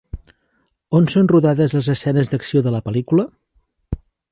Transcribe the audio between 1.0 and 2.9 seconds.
són rodades les escenes d'acció de la